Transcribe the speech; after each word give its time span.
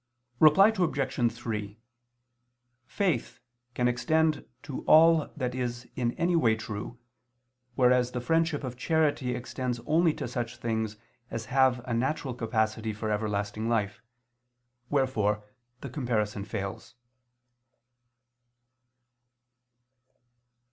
Reply 0.39 0.73
Obj. 0.75 1.31
3: 1.31 1.77
Faith 2.87 3.39
can 3.75 3.87
extend 3.87 4.43
to 4.63 4.81
all 4.85 5.31
that 5.37 5.53
is 5.53 5.87
in 5.95 6.13
any 6.13 6.35
way 6.35 6.55
true, 6.55 6.97
whereas 7.75 8.09
the 8.09 8.19
friendship 8.19 8.63
of 8.63 8.75
charity 8.75 9.35
extends 9.35 9.79
only 9.85 10.11
to 10.15 10.27
such 10.27 10.57
things 10.57 10.97
as 11.29 11.45
have 11.53 11.81
a 11.87 11.93
natural 11.93 12.33
capacity 12.33 12.93
for 12.93 13.11
everlasting 13.11 13.69
life; 13.69 14.01
wherefore 14.89 15.43
the 15.81 15.89
comparison 15.91 16.45
fails. 16.45 16.95